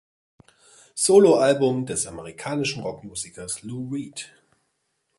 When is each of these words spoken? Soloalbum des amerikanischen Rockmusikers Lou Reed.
Soloalbum 0.95 1.85
des 1.85 2.07
amerikanischen 2.07 2.81
Rockmusikers 2.81 3.61
Lou 3.61 3.87
Reed. 3.93 4.31